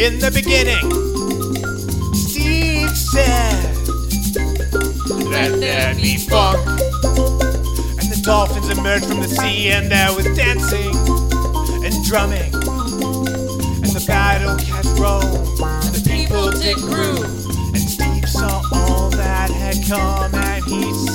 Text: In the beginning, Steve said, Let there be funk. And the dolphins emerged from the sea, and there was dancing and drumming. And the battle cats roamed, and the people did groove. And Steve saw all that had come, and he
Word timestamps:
In 0.00 0.18
the 0.18 0.30
beginning, 0.30 0.80
Steve 2.14 2.88
said, 2.96 3.76
Let 5.28 5.60
there 5.60 5.94
be 5.94 6.16
funk. 6.16 6.56
And 8.00 8.08
the 8.08 8.18
dolphins 8.24 8.70
emerged 8.70 9.04
from 9.04 9.20
the 9.20 9.28
sea, 9.28 9.68
and 9.68 9.92
there 9.92 10.10
was 10.14 10.24
dancing 10.34 10.96
and 11.84 11.92
drumming. 12.06 12.50
And 13.84 13.92
the 13.92 14.02
battle 14.06 14.56
cats 14.56 14.88
roamed, 14.98 15.36
and 15.60 15.94
the 15.94 16.08
people 16.08 16.50
did 16.50 16.78
groove. 16.78 17.44
And 17.74 17.78
Steve 17.78 18.26
saw 18.26 18.62
all 18.72 19.10
that 19.10 19.50
had 19.50 19.86
come, 19.86 20.34
and 20.34 20.64
he 20.64 21.09